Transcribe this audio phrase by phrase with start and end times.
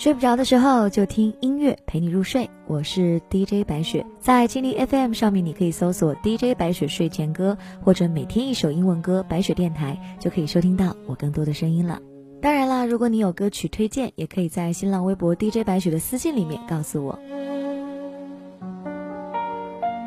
[0.00, 12.00] 睡不着的时候就听音乐陪你入睡，我是 DJ 白雪，在蜻蜓 FM 上面你可以搜索 DJ 白雪睡前歌，或者每天一首英文歌，白雪电台就可以收听到我更多的声音了。
[12.40, 17.18] 当然啦，如果你有歌曲推荐，也可以在新浪微博 DJ 白雪的私信里面告诉我。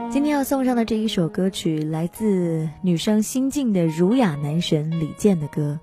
[0.09, 5.79] 今天要送上的这一首歌曲，来自女生心境的儒雅男神李健的歌。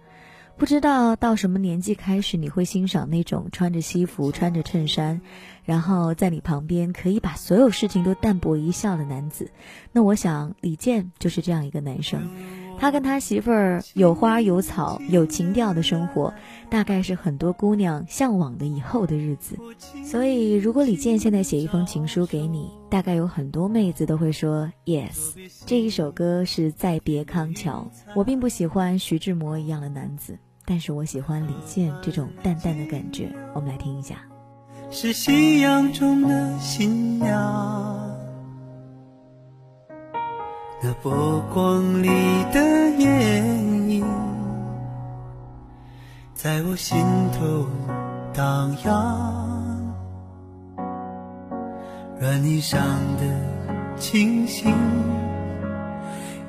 [0.61, 5.23] 不知道到什么年纪开始，你会欣赏那种穿着西服、穿着衬衫，
[5.65, 9.51] 然后在你旁边可以把所有事情都淡薄一笑的男子？
[9.91, 12.29] 那我想李健就是这样一个男生。
[12.79, 16.35] 他跟他媳妇儿有花有草有情调的生活，
[16.69, 19.57] 大概是很多姑娘向往的以后的日子。
[20.05, 25.33] 所以，如果李健现在写一封情书给你，大概有很多妹子都会说 yes。
[25.65, 27.91] 这一首歌是再别康桥。
[28.15, 30.39] 我并不喜欢徐志摩一样的男子。
[30.65, 34.17] 但是我喜欢李健这种淡淡的感觉，我们来听一下。
[34.91, 38.11] 是夕阳中的新娘，
[40.83, 42.09] 那波光里
[42.53, 42.61] 的
[42.99, 44.05] 艳影，
[46.35, 46.99] 在我心
[47.33, 47.67] 头
[48.35, 49.95] 荡漾，
[52.19, 52.81] 软泥上
[53.17, 54.73] 的清醒，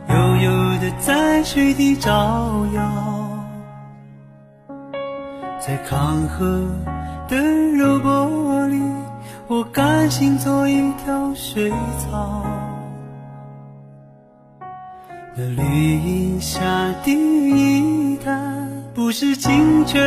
[0.10, 3.21] 悠悠的在水底招摇。
[5.64, 6.68] 在康河
[7.30, 8.82] 的柔波里，
[9.48, 12.44] 我甘心做一条水草。
[15.36, 16.60] 那绿荫下
[17.04, 20.02] 的一潭，不是清泉，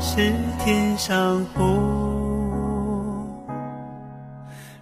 [0.00, 1.78] 是天上虹。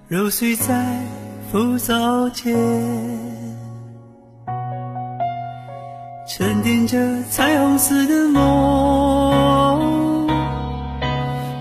[0.07, 1.03] 揉碎在
[1.51, 2.57] 浮藻间。
[6.35, 6.97] 沉淀着
[7.29, 10.27] 彩虹似的梦，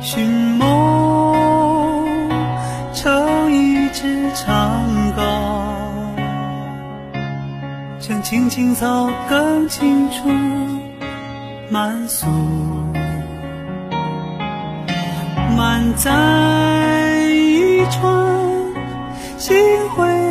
[0.01, 1.35] 寻梦
[2.93, 4.81] 成一支长
[5.17, 5.23] 篙，
[7.99, 10.29] 将青青草更青处
[11.69, 12.27] 满诉，
[15.57, 16.13] 满载
[17.29, 18.25] 一船
[19.37, 19.53] 星
[19.89, 20.30] 辉。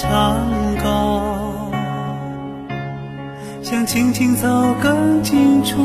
[0.00, 0.34] 长
[0.82, 1.20] 高，
[3.62, 4.48] 想轻轻走
[4.82, 5.76] 更近处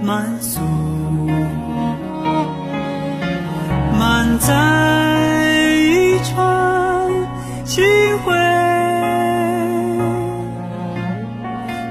[0.00, 0.60] 满诉，
[3.98, 4.54] 满载
[5.74, 7.10] 一船
[7.64, 7.84] 星
[8.24, 8.32] 辉，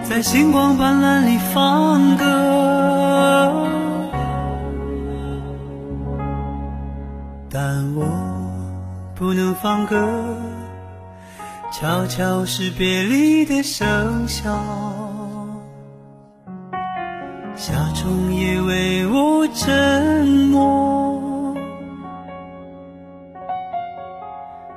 [0.04, 3.68] 在星光斑斓里放歌，
[7.52, 8.06] 但我
[9.16, 9.98] 不能放歌。
[11.70, 14.58] 悄悄是别离的笙箫，
[17.56, 21.56] 夏虫也为我沉默，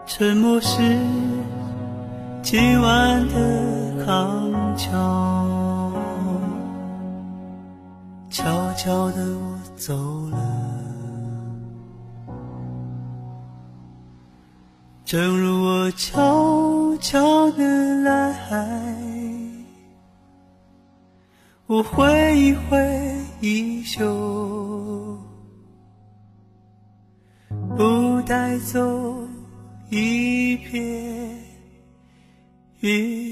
[0.04, 0.98] 沉默是
[2.42, 5.92] 今晚的康桥，
[8.28, 8.44] 悄
[8.74, 9.94] 悄的我走
[10.30, 10.38] 了。
[15.04, 16.20] 正如我悄
[17.00, 17.64] 悄的
[18.02, 18.34] 来，
[21.66, 25.18] 我挥一挥衣袖，
[27.76, 29.26] 不带走
[29.88, 31.38] 一片
[32.80, 33.29] 云。